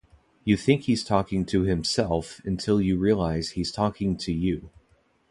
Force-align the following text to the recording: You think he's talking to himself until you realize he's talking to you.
You 0.43 0.57
think 0.57 0.85
he's 0.85 1.03
talking 1.03 1.45
to 1.45 1.61
himself 1.61 2.41
until 2.43 2.81
you 2.81 2.97
realize 2.97 3.51
he's 3.51 3.71
talking 3.71 4.17
to 4.17 4.33
you. 4.33 4.71